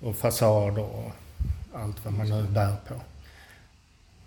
och 0.00 0.16
fasader 0.16 0.82
och 0.82 1.12
allt 1.80 2.04
vad 2.04 2.14
man 2.14 2.28
nu 2.28 2.42
bär 2.42 2.76
på. 2.88 2.94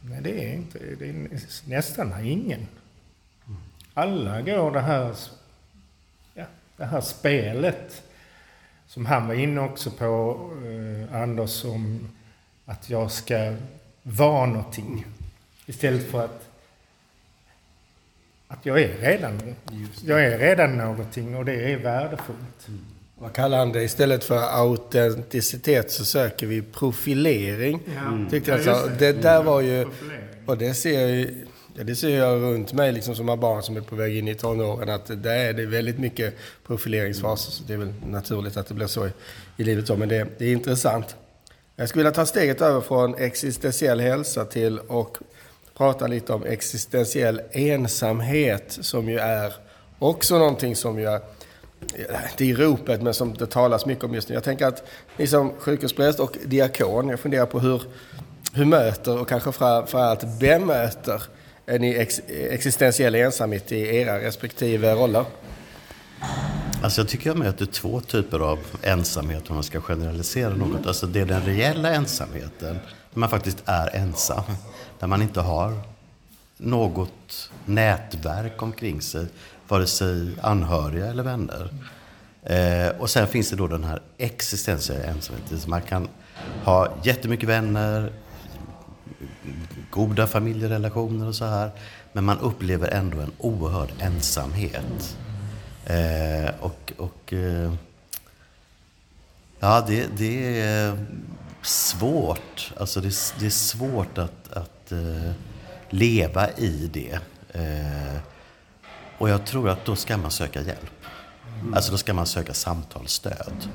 Nej, 0.02 0.22
det 0.22 0.46
är 0.46 0.54
inte. 0.54 0.80
Det 0.80 1.10
är 1.10 1.30
nästan 1.66 2.26
ingen. 2.26 2.68
Alla 3.94 4.42
går 4.42 4.72
det 4.72 4.82
här, 4.82 5.16
ja, 6.34 6.46
det 6.78 6.86
här 6.86 7.02
spelet 7.02 8.04
som 8.88 9.06
han 9.06 9.28
var 9.28 9.36
inne 9.36 9.62
också 9.62 9.92
på, 9.92 10.40
eh, 10.66 11.22
Anders, 11.22 11.66
om 11.66 12.10
att 12.66 12.90
jag 12.90 13.12
ska 13.12 13.56
vara 14.04 14.46
någonting. 14.46 15.06
Istället 15.66 16.12
för 16.12 16.26
att, 16.26 16.50
att 18.48 18.66
jag 18.66 18.82
är 18.82 18.98
redan, 18.98 19.56
jag 20.06 20.26
är 20.26 20.40
redan 20.40 20.78
någonting 20.78 21.36
och 21.36 21.46
det 21.46 21.72
är 21.72 21.78
värdefullt. 21.78 22.68
Mm. 22.68 22.86
Vad 23.24 23.34
kallar 23.34 23.58
han 23.58 23.72
det? 23.72 23.84
Istället 23.84 24.24
för 24.24 24.38
autenticitet 24.38 25.92
så 25.92 26.06
söker 26.06 26.48
vi 26.48 26.62
profilering. 26.62 27.80
Mm. 27.98 28.30
Tyckte 28.30 28.52
jag 28.52 28.62
ja, 28.66 28.86
det. 29.00 29.12
där 29.12 29.44
var 29.44 29.62
ju... 29.62 29.88
Och 30.46 30.58
det 30.58 30.74
ser 30.74 31.02
jag 31.02 31.10
ju... 31.12 31.46
Ja, 31.76 31.84
det 31.84 31.96
ser 31.96 32.10
jag 32.10 32.42
runt 32.42 32.74
mig 32.74 32.92
liksom 32.92 33.16
som 33.16 33.28
har 33.28 33.38
barn 33.38 33.64
som 33.64 33.78
är 33.78 33.82
på 33.82 33.96
väg 33.96 34.18
in 34.18 34.28
i 34.28 34.36
tonåren 34.36 34.90
att 34.90 35.24
där 35.24 35.36
är 35.36 35.54
det 35.54 35.66
väldigt 35.66 36.00
mycket 36.00 36.36
profileringsfaser. 36.68 37.52
Så 37.52 37.64
det 37.64 37.74
är 37.74 37.78
väl 37.78 37.94
naturligt 38.08 38.58
att 38.58 38.68
det 38.68 38.74
blir 38.74 38.88
så 38.88 39.08
i, 39.08 39.12
i 39.58 39.64
livet. 39.64 39.88
Så, 39.88 39.96
men 39.96 40.10
det, 40.10 40.28
det, 40.38 40.46
är 40.46 40.52
intressant. 40.52 41.16
Jag 41.76 41.90
skulle 41.90 42.04
vilja 42.04 42.16
ta 42.16 42.26
steget 42.26 42.62
över 42.62 42.82
från 42.82 43.16
existentiell 43.16 44.00
hälsa 44.00 44.46
till 44.46 44.80
och 44.80 45.18
prata 45.78 46.08
lite 46.08 46.34
om 46.34 46.44
existentiell 46.44 47.42
ensamhet 47.52 48.78
som 48.82 49.10
ju 49.10 49.20
är 49.20 49.54
också 50.00 50.38
någonting 50.38 50.76
som 50.76 51.00
jag 51.00 51.22
det 52.38 52.46
i 52.46 52.54
ropet, 52.54 53.02
men 53.02 53.14
som 53.14 53.34
det 53.34 53.46
talas 53.46 53.86
mycket 53.86 54.04
om 54.04 54.14
just 54.14 54.30
nu. 54.30 54.36
Jag 54.36 54.44
tänker 54.44 54.66
att 54.66 54.84
ni 55.18 55.28
som 55.28 55.54
sjukhuspräst 55.60 56.20
och 56.20 56.38
diakon, 56.46 57.10
jag 57.10 57.20
funderar 57.20 57.46
på 57.46 57.60
hur, 57.60 57.82
hur 58.54 58.66
möter 58.66 59.20
och 59.20 59.28
kanske 59.28 59.52
framförallt 59.52 60.40
bemöter 60.40 61.24
ni 61.66 61.96
ex, 61.96 62.22
existentiell 62.28 63.16
ensamhet 63.16 63.72
i 63.72 63.96
era 63.96 64.20
respektive 64.20 64.96
roller? 64.96 65.26
Alltså 66.84 67.02
jag 67.02 67.08
tycker 67.08 67.30
jag 67.30 67.38
möter 67.38 67.66
två 67.66 68.02
typer 68.02 68.40
av 68.40 68.60
ensamhet 68.82 69.50
om 69.50 69.56
man 69.56 69.64
ska 69.64 69.82
generalisera 69.82 70.56
något. 70.56 70.88
Alltså 70.88 71.08
det 71.08 71.20
är 71.20 71.26
den 71.26 71.42
reella 71.42 71.94
ensamheten, 71.94 72.80
när 73.14 73.20
man 73.20 73.30
faktiskt 73.30 73.64
är 73.66 73.96
ensam. 73.96 74.44
Där 75.00 75.08
man 75.08 75.22
inte 75.22 75.42
har 75.42 75.74
något 76.58 77.50
nätverk 77.66 78.62
omkring 78.62 79.02
sig 79.02 79.26
vare 79.68 79.88
sig 79.88 80.32
anhöriga 80.42 81.06
eller 81.06 81.24
vänner. 81.24 81.70
Eh, 82.44 83.02
och 83.02 83.10
sen 83.10 83.28
finns 83.28 83.50
det 83.50 83.56
då 83.56 83.68
den 83.68 83.84
här 83.84 84.02
existentiella 84.18 85.04
ensamheten. 85.04 85.60
Man 85.68 85.82
kan 85.82 86.08
ha 86.64 86.94
jättemycket 87.04 87.50
vänner, 87.50 88.12
goda 89.90 90.28
familjerelationer 90.28 91.28
och 91.28 91.36
så 91.36 91.46
här. 91.46 91.72
Men 92.12 92.24
man 92.24 92.40
upplever 92.40 92.88
ändå 92.88 93.20
en 93.20 93.32
oerhörd 93.38 93.90
ensamhet. 94.00 95.18
Eh, 95.86 96.50
och, 96.60 96.94
och 96.98 97.34
eh, 97.34 97.74
ja, 99.60 99.86
det, 99.88 100.08
det, 100.18 100.62
är 100.62 101.06
svårt. 101.62 102.74
Alltså 102.78 103.02
det, 103.02 103.16
det 103.40 103.46
är 103.46 103.50
svårt 103.50 104.18
att, 104.18 104.54
att 104.54 104.92
eh, 104.92 105.32
leva 105.90 106.50
i 106.52 106.90
det. 106.94 107.20
Eh, 107.54 108.33
och 109.24 109.30
jag 109.30 109.46
tror 109.46 109.70
att 109.70 109.86
då 109.86 109.96
ska 109.96 110.18
man 110.18 110.32
söka 110.32 110.62
hjälp. 110.62 111.06
Mm. 111.62 111.74
Alltså 111.74 111.92
då 111.92 111.98
ska 111.98 112.14
man 112.14 112.26
söka 112.26 112.54
samtalsstöd. 112.54 113.70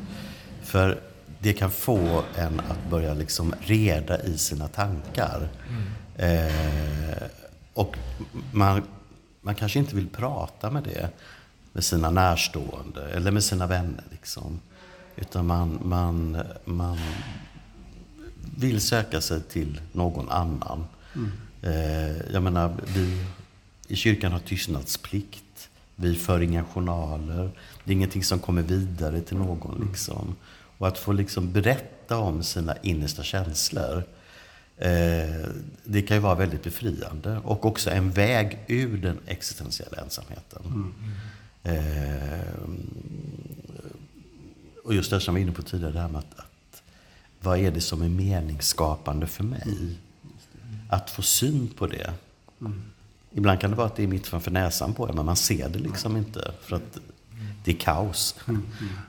För 0.63 1.01
det 1.39 1.53
kan 1.53 1.71
få 1.71 2.23
en 2.35 2.61
att 2.61 2.91
börja 2.91 3.15
liksom 3.15 3.55
reda 3.61 4.23
i 4.23 4.39
sina 4.39 4.69
tankar. 4.69 5.49
Mm. 5.69 6.49
Eh, 6.49 7.23
och 7.75 7.97
man, 8.53 8.83
man 9.41 9.55
kanske 9.55 9.79
inte 9.79 9.97
vill 9.97 10.09
prata 10.09 10.71
med 10.71 10.83
det 10.83 11.09
med 11.73 11.85
sina 11.85 12.11
närstående 12.11 13.11
eller 13.11 13.31
med 13.31 13.45
sina 13.45 13.67
vänner. 13.67 14.05
Liksom. 14.11 14.61
Utan 15.17 15.47
man, 15.47 15.79
man, 15.83 16.43
man 16.65 16.99
vill 18.57 18.81
söka 18.81 19.21
sig 19.21 19.43
till 19.43 19.81
någon 19.93 20.31
annan. 20.31 20.85
Mm. 21.15 21.33
Eh, 21.63 22.33
jag 22.33 22.43
menar, 22.43 22.77
vi 22.87 23.25
i 23.89 23.97
kyrkan 23.97 24.33
har 24.33 24.39
tystnadsplikt. 24.39 25.69
Vi 25.97 26.15
för 26.15 26.41
inga 26.41 26.65
journaler. 26.65 27.51
Det 27.85 27.91
är 27.91 27.95
ingenting 27.95 28.25
som 28.25 28.39
kommer 28.39 28.63
vidare 28.63 29.21
till 29.21 29.37
någon. 29.37 29.77
Mm. 29.77 29.89
Liksom. 29.89 30.37
Och 30.79 30.89
att 30.89 30.99
få 30.99 31.13
liksom 31.13 31.53
berätta 31.53 32.19
om 32.19 32.43
sina 32.43 32.77
innersta 32.77 33.23
känslor. 33.23 34.05
Eh, 34.77 35.49
det 35.85 36.03
kan 36.03 36.17
ju 36.17 36.21
vara 36.21 36.35
väldigt 36.35 36.63
befriande. 36.63 37.41
Och 37.45 37.67
också 37.67 37.91
en 37.91 38.11
väg 38.11 38.59
ur 38.67 38.97
den 38.97 39.19
existentiella 39.27 40.03
ensamheten. 40.03 40.63
Mm. 40.65 40.95
Eh, 41.63 42.69
och 44.85 44.95
just 44.95 45.11
det 45.11 45.21
som 45.21 45.35
vi 45.35 45.41
var 45.41 45.47
inne 45.47 45.57
på 45.57 45.63
tidigare, 45.63 45.93
det 45.93 46.01
här 46.01 46.09
med 46.09 46.19
att, 46.19 46.39
att 46.39 46.83
vad 47.41 47.59
är 47.59 47.71
det 47.71 47.81
som 47.81 48.03
är 48.03 48.09
meningsskapande 48.09 49.27
för 49.27 49.45
mig? 49.45 49.97
Att 50.89 51.11
få 51.11 51.23
syn 51.23 51.69
på 51.69 51.87
det. 51.87 52.13
Mm. 52.61 52.83
Ibland 53.31 53.61
kan 53.61 53.71
det 53.71 53.77
vara 53.77 53.87
att 53.87 53.97
det 53.97 54.03
är 54.03 54.07
mitt 54.07 54.27
framför 54.27 54.51
näsan 54.51 54.95
på 54.95 55.09
en, 55.09 55.15
men 55.15 55.27
man 55.27 55.37
ser 55.37 55.69
det 55.69 55.79
liksom 55.79 56.17
inte. 56.17 56.53
För 56.61 56.77
att 56.77 56.99
det 57.65 57.71
är 57.71 57.77
kaos 57.77 58.35
mm. 58.49 58.67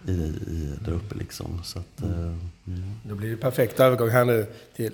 i, 0.07 0.11
i, 0.11 0.75
där 0.85 0.91
uppe 0.91 1.15
liksom. 1.15 1.61
Så 1.63 1.79
att, 1.79 2.01
mm. 2.01 2.51
mm. 2.67 2.91
Då 3.03 3.15
blir 3.15 3.29
det 3.29 3.37
perfekt 3.37 3.79
övergång 3.79 4.09
här 4.09 4.25
nu 4.25 4.47
till, 4.75 4.93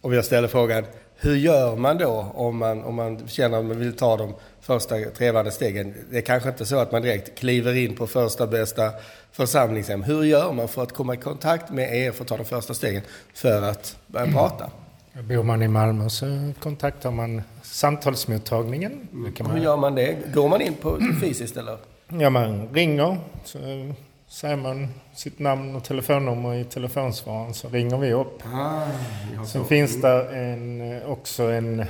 om 0.00 0.12
jag 0.12 0.24
ställer 0.24 0.48
frågan, 0.48 0.84
hur 1.16 1.36
gör 1.36 1.76
man 1.76 1.98
då 1.98 2.32
om 2.34 2.56
man, 2.56 2.84
om 2.84 2.94
man 2.94 3.28
känner 3.28 3.58
att 3.58 3.64
man 3.64 3.78
vill 3.78 3.92
ta 3.92 4.16
de 4.16 4.34
första 4.60 4.96
trevande 4.96 5.50
stegen? 5.50 5.94
Det 6.10 6.16
är 6.16 6.22
kanske 6.22 6.48
inte 6.48 6.66
så 6.66 6.78
att 6.78 6.92
man 6.92 7.02
direkt 7.02 7.38
kliver 7.38 7.74
in 7.74 7.96
på 7.96 8.06
första 8.06 8.46
bästa 8.46 8.92
församlingshem. 9.32 10.02
Hur 10.02 10.24
gör 10.24 10.52
man 10.52 10.68
för 10.68 10.82
att 10.82 10.92
komma 10.92 11.14
i 11.14 11.16
kontakt 11.16 11.70
med 11.70 11.96
er 11.96 12.12
för 12.12 12.22
att 12.22 12.28
ta 12.28 12.36
de 12.36 12.44
första 12.44 12.74
stegen 12.74 13.02
för 13.34 13.62
att 13.62 13.96
börja 14.06 14.32
prata? 14.32 14.70
Bor 15.22 15.42
man 15.42 15.62
i 15.62 15.68
Malmö 15.68 16.08
så 16.08 16.52
kontaktar 16.60 17.10
man 17.10 17.42
samtalsmottagningen. 17.62 19.08
Man... 19.10 19.50
Hur 19.50 19.58
gör 19.58 19.76
man 19.76 19.94
det? 19.94 20.34
Går 20.34 20.48
man 20.48 20.60
in 20.60 20.74
på 20.74 20.98
fysiskt 21.20 21.56
eller? 21.56 21.78
Ja, 22.08 22.30
man 22.30 22.68
ringer. 22.72 23.18
Så 23.44 23.58
säger 24.28 24.56
man 24.56 24.88
sitt 25.14 25.38
namn 25.38 25.76
och 25.76 25.84
telefonnummer 25.84 26.54
i 26.54 26.64
telefonsvararen 26.64 27.54
så 27.54 27.68
ringer 27.68 27.98
vi 27.98 28.12
upp. 28.12 28.42
Ah, 28.54 28.86
Sen 29.46 29.64
finns 29.64 30.00
det 30.00 30.28
en, 30.36 31.00
också 31.06 31.42
en 31.42 31.84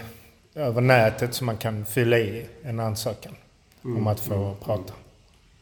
över 0.54 0.80
nätet 0.80 1.34
som 1.34 1.46
man 1.46 1.56
kan 1.56 1.84
fylla 1.84 2.18
i 2.18 2.46
en 2.62 2.80
ansökan 2.80 3.34
mm. 3.84 3.96
om 3.96 4.06
att 4.06 4.20
få 4.20 4.34
mm. 4.34 4.56
prata. 4.64 4.92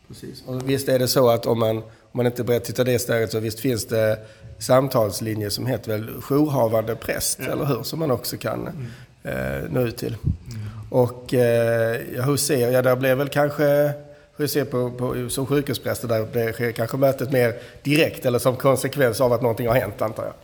Precis. 0.08 0.42
Och 0.46 0.68
visst 0.68 0.88
är 0.88 0.98
det 0.98 1.08
så 1.08 1.28
att 1.30 1.46
om 1.46 1.58
man, 1.58 1.76
om 1.76 1.84
man 2.12 2.26
inte 2.26 2.42
är 2.42 2.44
beredd 2.44 2.76
ta 2.76 2.84
det 2.84 2.98
steget 2.98 3.32
så 3.32 3.40
visst 3.40 3.60
finns 3.60 3.86
det 3.86 4.18
samtalslinjer 4.64 5.50
som 5.50 5.66
heter 5.66 5.92
väl 5.92 6.10
jourhavande 6.30 6.96
präst, 6.96 7.38
ja. 7.40 7.52
eller 7.52 7.64
hur? 7.64 7.82
Som 7.82 7.98
man 7.98 8.10
också 8.10 8.36
kan 8.36 8.68
mm. 8.68 8.86
eh, 9.22 9.70
nå 9.70 9.80
ut 9.80 9.96
till. 9.96 10.16
Mm. 10.50 10.60
Och 10.90 11.34
eh, 11.34 12.24
hur 12.24 12.36
ser 12.36 12.70
jag? 12.70 12.84
Där 12.84 12.96
blev 12.96 13.18
väl 13.18 13.28
kanske 13.28 13.92
hur 14.36 14.46
ser 14.46 14.64
på, 14.64 14.90
på, 14.90 15.30
som 15.30 15.46
sjukhuspräster 15.46 16.08
där 16.08 16.28
det 16.32 16.52
sker 16.52 16.72
kanske 16.72 16.96
mötet 16.96 17.32
mer 17.32 17.54
direkt 17.82 18.26
eller 18.26 18.38
som 18.38 18.56
konsekvens 18.56 19.20
av 19.20 19.32
att 19.32 19.42
någonting 19.42 19.68
har 19.68 19.74
hänt 19.74 20.02
antar 20.02 20.24
jag? 20.24 20.34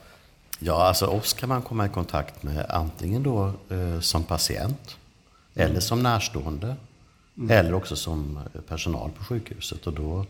Ja, 0.58 0.82
alltså 0.82 1.06
oss 1.06 1.32
kan 1.32 1.48
man 1.48 1.62
komma 1.62 1.86
i 1.86 1.88
kontakt 1.88 2.42
med 2.42 2.66
antingen 2.68 3.22
då 3.22 3.52
eh, 3.68 4.00
som 4.00 4.24
patient 4.24 4.96
mm. 5.54 5.70
eller 5.70 5.80
som 5.80 6.02
närstående. 6.02 6.76
Mm. 7.38 7.50
Eller 7.50 7.74
också 7.74 7.96
som 7.96 8.38
personal 8.68 9.10
på 9.18 9.24
sjukhuset. 9.24 9.86
Och 9.86 9.92
då 9.92 10.26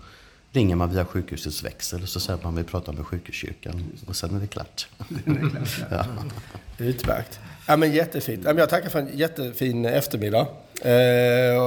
ringer 0.53 0.77
man 0.77 0.91
via 0.91 1.05
sjukhusets 1.05 1.65
växel 1.65 2.03
och 2.03 2.09
så 2.09 2.21
säger 2.21 2.41
man 2.43 2.53
att 2.53 2.61
vi 2.61 2.65
pratar 2.65 2.93
med 2.93 3.07
sjukhuskyrkan. 3.07 3.85
Och 4.07 4.17
sen 4.17 4.37
är 4.37 4.41
det 4.41 4.47
klart. 4.47 4.89
Det 5.09 5.31
är 5.31 5.51
klart 5.51 5.87
ja. 5.91 6.05
Utmärkt. 6.85 7.41
Ja, 7.67 7.77
men 7.77 7.93
jättefint. 7.93 8.45
Jag 8.45 8.69
tackar 8.69 8.89
för 8.89 8.99
en 8.99 9.19
jättefin 9.19 9.85
eftermiddag. 9.85 10.47
Eh, 10.83 11.61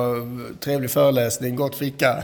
trevlig 0.60 0.91
föreläsning, 0.91 1.56
gott 1.56 1.76
fika. 1.76 2.24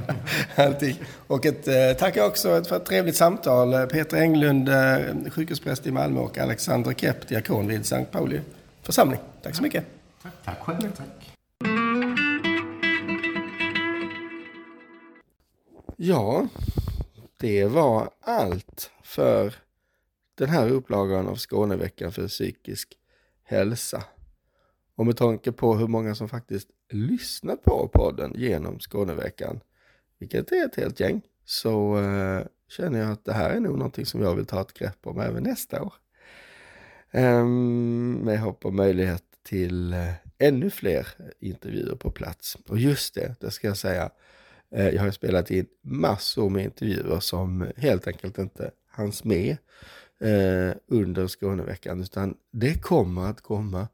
Allting. 0.54 0.96
Och 1.26 1.46
ett, 1.46 1.68
eh, 1.68 1.92
tackar 1.98 2.26
också 2.26 2.64
för 2.64 2.76
ett 2.76 2.84
trevligt 2.84 3.16
samtal. 3.16 3.86
Peter 3.86 4.16
Englund, 4.16 4.68
eh, 4.68 5.30
sjukhuspräst 5.30 5.86
i 5.86 5.90
Malmö 5.90 6.20
och 6.20 6.38
Alexander 6.38 6.92
Kepp, 6.92 7.28
diakon 7.28 7.68
vid 7.68 7.86
Sankt 7.86 8.10
Pauli 8.12 8.40
församling. 8.82 9.20
Tack 9.42 9.54
så 9.54 9.62
mycket. 9.62 9.84
Tack, 10.22 10.32
tack 10.44 10.58
själv. 10.60 10.92
Tack. 10.96 11.29
Ja, 16.02 16.48
det 17.36 17.64
var 17.64 18.10
allt 18.20 18.90
för 19.02 19.54
den 20.34 20.48
här 20.48 20.68
upplagan 20.68 21.28
av 21.28 21.36
Skåneveckan 21.36 22.12
för 22.12 22.28
psykisk 22.28 22.98
hälsa. 23.42 24.04
Och 24.94 25.06
med 25.06 25.16
tanke 25.16 25.52
på 25.52 25.74
hur 25.74 25.86
många 25.86 26.14
som 26.14 26.28
faktiskt 26.28 26.68
lyssnat 26.90 27.62
på 27.62 27.90
podden 27.92 28.32
genom 28.36 28.80
Skåneveckan, 28.80 29.60
vilket 30.18 30.52
är 30.52 30.66
ett 30.66 30.76
helt 30.76 31.00
gäng, 31.00 31.22
så 31.44 31.98
eh, 31.98 32.42
känner 32.68 33.00
jag 33.00 33.10
att 33.10 33.24
det 33.24 33.32
här 33.32 33.50
är 33.50 33.60
nog 33.60 33.78
någonting 33.78 34.06
som 34.06 34.22
jag 34.22 34.34
vill 34.34 34.46
ta 34.46 34.60
ett 34.60 34.72
grepp 34.74 35.06
om 35.06 35.20
även 35.20 35.42
nästa 35.42 35.82
år. 35.82 35.94
Ehm, 37.10 38.12
med 38.24 38.40
hopp 38.40 38.64
om 38.64 38.76
möjlighet 38.76 39.24
till 39.42 39.92
eh, 39.92 40.12
ännu 40.38 40.70
fler 40.70 41.08
intervjuer 41.40 41.96
på 41.96 42.10
plats. 42.10 42.56
Och 42.68 42.78
just 42.78 43.14
det, 43.14 43.34
det 43.40 43.50
ska 43.50 43.66
jag 43.66 43.76
säga, 43.76 44.10
Eh, 44.70 44.88
jag 44.88 45.02
har 45.02 45.10
spelat 45.10 45.50
in 45.50 45.66
massor 45.82 46.48
med 46.50 46.64
intervjuer 46.64 47.20
som 47.20 47.66
helt 47.76 48.06
enkelt 48.06 48.38
inte 48.38 48.70
hanns 48.88 49.24
med 49.24 49.56
eh, 50.20 50.76
under 50.86 51.28
Skåneveckan, 51.28 52.00
utan 52.00 52.36
det 52.50 52.82
kommer 52.82 53.26
att 53.26 53.40
komma 53.40 53.88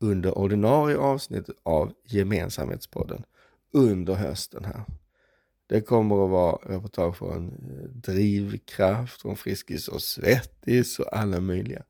under 0.00 0.38
ordinarie 0.38 0.96
avsnitt 0.96 1.50
av 1.62 1.92
Gemensamhetspodden 2.04 3.24
under 3.72 4.14
hösten 4.14 4.64
här. 4.64 4.82
Det 5.66 5.80
kommer 5.80 6.24
att 6.24 6.30
vara 6.30 6.74
reportage 6.74 7.16
från 7.16 7.48
eh, 7.48 7.88
Drivkraft, 7.90 9.22
från 9.22 9.36
Friskis 9.36 9.88
och 9.88 10.02
Svettis 10.02 10.98
och 10.98 11.16
alla 11.16 11.40
möjliga. 11.40 11.82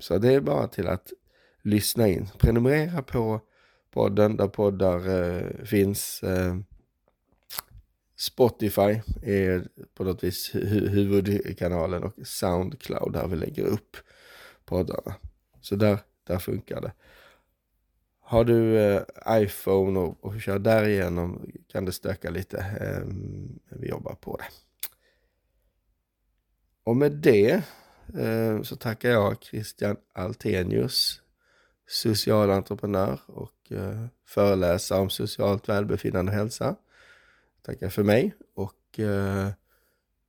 Så 0.00 0.18
det 0.18 0.34
är 0.34 0.40
bara 0.40 0.68
till 0.68 0.86
att 0.86 1.12
lyssna 1.62 2.08
in. 2.08 2.28
Prenumerera 2.38 3.02
på 3.02 3.40
podden 3.90 4.36
där 4.36 4.48
poddar 4.48 5.08
eh, 5.08 5.64
finns. 5.64 6.22
Eh, 6.22 6.56
Spotify 8.16 9.00
är 9.22 9.68
på 9.94 10.04
något 10.04 10.24
vis 10.24 10.54
huvudkanalen 10.54 12.02
och 12.02 12.14
Soundcloud 12.24 13.12
där 13.12 13.26
vi 13.26 13.36
lägger 13.36 13.64
upp 13.64 13.96
poddarna. 14.64 15.14
Så 15.60 15.76
där 15.76 15.98
där 16.30 16.38
funkar 16.38 16.80
det. 16.80 16.92
Har 18.20 18.44
du 18.44 18.78
eh, 18.78 19.02
iPhone 19.28 20.00
och, 20.00 20.24
och 20.24 20.40
kör 20.40 20.58
därigenom 20.58 21.52
kan 21.68 21.84
det 21.84 21.92
stöka 21.92 22.30
lite. 22.30 22.58
Eh, 22.58 23.06
vi 23.68 23.88
jobbar 23.88 24.14
på 24.14 24.36
det. 24.36 24.44
Och 26.84 26.96
med 26.96 27.12
det 27.12 27.62
eh, 28.18 28.62
så 28.62 28.76
tackar 28.76 29.10
jag 29.10 29.42
Christian 29.42 29.96
Altenius, 30.12 31.22
social 31.90 32.50
entreprenör 32.50 33.20
och 33.26 33.72
eh, 33.72 34.06
föreläsare 34.26 35.00
om 35.00 35.10
socialt 35.10 35.68
välbefinnande 35.68 36.32
och 36.32 36.38
hälsa. 36.38 36.76
Tackar 37.62 37.88
för 37.88 38.02
mig 38.02 38.34
och 38.54 38.98
eh, 38.98 39.48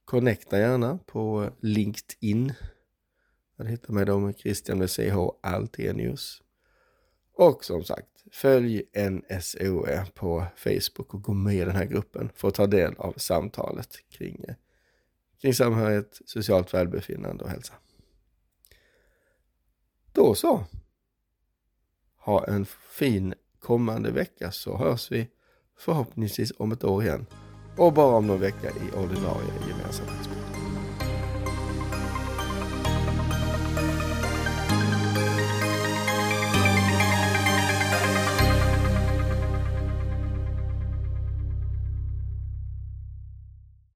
connecta 0.06 0.60
gärna 0.60 1.00
på 1.06 1.50
LinkedIn 1.60 2.54
där 3.58 3.66
hittar 3.66 3.94
mig 3.94 4.06
då 4.06 4.20
med 4.20 4.38
Christian 4.38 4.78
med 4.78 4.90
CH 4.90 5.18
Altenius. 5.42 6.42
Och 7.34 7.66
som 7.66 7.84
sagt, 7.84 8.08
följ 8.32 8.84
NSOE 8.96 10.06
på 10.14 10.46
Facebook 10.56 11.14
och 11.14 11.22
gå 11.22 11.34
med 11.34 11.56
i 11.56 11.60
den 11.60 11.76
här 11.76 11.86
gruppen 11.86 12.30
för 12.36 12.48
att 12.48 12.56
ta 12.56 12.68
del 12.68 12.96
av 12.98 13.14
samtalet 13.18 14.10
kring, 14.10 14.46
eh, 14.48 14.56
kring 15.42 15.54
samhörighet, 15.54 16.22
socialt 16.26 16.74
välbefinnande 16.74 17.44
och 17.44 17.50
hälsa. 17.50 17.74
Då 20.14 20.36
så. 20.36 20.66
Ha 22.24 22.46
en 22.46 22.66
fin 22.66 23.34
kommande 23.60 24.12
vecka 24.12 24.52
så 24.52 24.78
hörs 24.78 25.12
vi 25.12 25.28
förhoppningsvis 25.80 26.54
om 26.58 26.72
ett 26.72 26.84
år 26.84 27.04
igen. 27.04 27.26
Och 27.78 27.94
bara 27.94 28.16
om 28.16 28.28
någon 28.28 28.40
vecka 28.40 28.70
i 28.70 28.98
ordinarie 28.98 29.54
gemensamhetspodd. 29.70 30.51